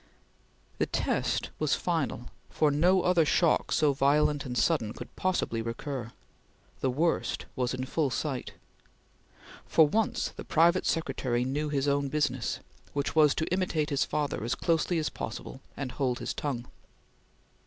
[0.79, 6.11] The test was final, for no other shock so violent and sudden could possibly recur.
[6.79, 8.53] The worst was in full sight.
[9.67, 12.61] For once the private secretary knew his own business,
[12.93, 16.65] which was to imitate his father as closely as possible and hold his tongue.